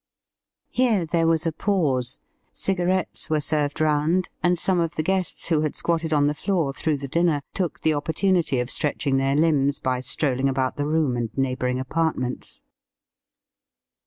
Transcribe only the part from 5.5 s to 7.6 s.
had squatted on the floor through the dinner